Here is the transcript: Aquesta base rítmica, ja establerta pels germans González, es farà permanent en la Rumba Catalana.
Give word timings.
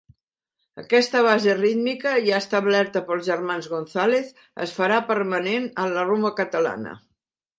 Aquesta 0.83 1.19
base 1.27 1.53
rítmica, 1.57 2.13
ja 2.29 2.39
establerta 2.45 3.03
pels 3.11 3.27
germans 3.29 3.69
González, 3.75 4.33
es 4.67 4.75
farà 4.79 4.97
permanent 5.13 5.71
en 5.83 5.95
la 5.99 6.09
Rumba 6.11 6.35
Catalana. 6.43 6.95